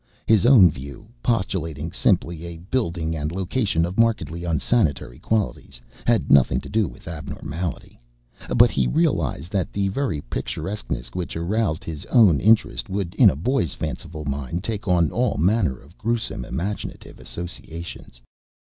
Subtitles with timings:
[0.25, 6.59] His own view, postulating simply a building and location of markedly unsanitary qualities, had nothing
[6.61, 7.99] to do with abnormality;
[8.57, 13.35] but he realized that the very picturesqueness which aroused his own interest would in a
[13.35, 18.23] boy's fanciful mind take on all manner of gruesome imaginative associations.